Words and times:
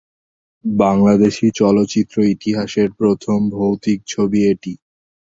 বাংলাদেশী 0.65 1.47
চলচ্চিত্র 1.55 2.15
ইতিহাসের 2.33 2.89
প্রথম 2.99 3.39
ভৌতিক 3.51 3.99
ছবি 4.07 4.39
এটি। 4.51 4.73